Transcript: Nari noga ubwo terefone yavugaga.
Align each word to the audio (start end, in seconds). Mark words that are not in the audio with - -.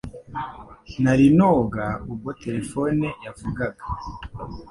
Nari 1.03 1.27
noga 1.37 1.85
ubwo 2.11 2.29
terefone 2.43 3.07
yavugaga. 3.25 3.83